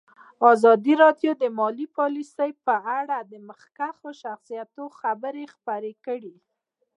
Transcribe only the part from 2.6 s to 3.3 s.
په اړه